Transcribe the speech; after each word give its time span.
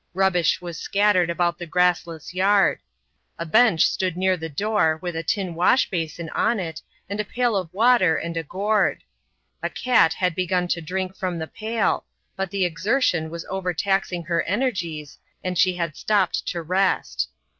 Rubbish 0.15 0.59
was 0.61 0.79
scattered 0.79 1.29
about 1.29 1.59
the 1.59 1.67
grassless 1.67 2.33
yard; 2.33 2.79
a 3.37 3.45
bench 3.45 3.85
stood 3.87 4.17
near 4.17 4.35
the 4.35 4.49
door 4.49 4.97
with 4.99 5.15
a 5.15 5.21
tin 5.21 5.53
wash 5.53 5.91
basin 5.91 6.27
on 6.31 6.59
it 6.59 6.81
and 7.07 7.19
a 7.19 7.23
pail 7.23 7.55
of 7.55 7.71
water 7.71 8.15
and 8.15 8.35
a 8.35 8.41
gourd; 8.41 9.03
a 9.61 9.69
cat 9.69 10.13
had 10.13 10.33
begun 10.33 10.67
to 10.69 10.81
drink 10.81 11.15
from 11.15 11.37
the 11.37 11.45
pail, 11.45 12.03
but 12.35 12.49
the 12.49 12.65
exertion 12.65 13.29
was 13.29 13.45
overtaxing 13.47 14.23
her 14.23 14.41
energies, 14.45 15.19
and 15.43 15.55
she 15.59 15.75
had 15.75 15.95
stopped 15.95 16.47
to 16.47 16.63
rest. 16.63 17.29